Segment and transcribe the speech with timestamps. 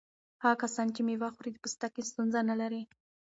[0.43, 2.81] هغه کسان چې مېوه خوري د پوستکي ستونزې نه لري.